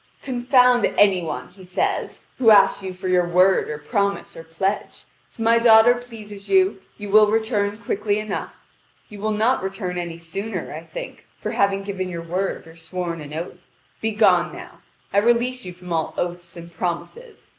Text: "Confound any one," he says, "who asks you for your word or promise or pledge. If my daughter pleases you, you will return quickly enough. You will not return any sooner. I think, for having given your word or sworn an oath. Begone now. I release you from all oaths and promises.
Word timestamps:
"Confound 0.23 0.87
any 0.97 1.21
one," 1.21 1.49
he 1.49 1.63
says, 1.63 2.25
"who 2.39 2.49
asks 2.49 2.81
you 2.81 2.91
for 2.91 3.07
your 3.07 3.27
word 3.29 3.69
or 3.69 3.77
promise 3.77 4.35
or 4.35 4.43
pledge. 4.43 5.05
If 5.31 5.37
my 5.37 5.59
daughter 5.59 5.93
pleases 5.93 6.49
you, 6.49 6.81
you 6.97 7.11
will 7.11 7.29
return 7.29 7.77
quickly 7.77 8.17
enough. 8.17 8.51
You 9.09 9.19
will 9.19 9.29
not 9.31 9.61
return 9.61 9.99
any 9.99 10.17
sooner. 10.17 10.73
I 10.73 10.81
think, 10.81 11.27
for 11.39 11.51
having 11.51 11.83
given 11.83 12.09
your 12.09 12.23
word 12.23 12.65
or 12.65 12.75
sworn 12.75 13.21
an 13.21 13.31
oath. 13.35 13.59
Begone 14.01 14.51
now. 14.51 14.81
I 15.13 15.19
release 15.19 15.65
you 15.65 15.71
from 15.71 15.93
all 15.93 16.15
oaths 16.17 16.57
and 16.57 16.71
promises. 16.73 17.49